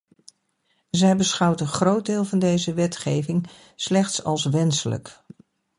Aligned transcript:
Zij 0.89 1.15
beschouwt 1.17 1.59
een 1.61 1.67
groot 1.67 2.05
deel 2.05 2.25
van 2.25 2.39
deze 2.39 2.73
wetgeving 2.73 3.47
slechts 3.75 4.23
als 4.23 4.45
wenselijk. 4.45 5.21